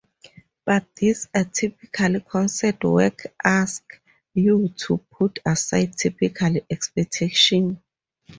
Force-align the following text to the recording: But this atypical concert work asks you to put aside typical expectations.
But 0.65 0.87
this 0.95 1.27
atypical 1.27 2.27
concert 2.27 2.83
work 2.83 3.27
asks 3.43 3.97
you 4.33 4.69
to 4.87 4.97
put 4.97 5.37
aside 5.45 5.95
typical 5.95 6.55
expectations. 6.71 7.77